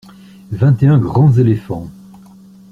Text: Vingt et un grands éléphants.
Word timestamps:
Vingt 0.51 0.81
et 0.81 0.87
un 0.87 0.97
grands 0.97 1.31
éléphants. 1.33 1.91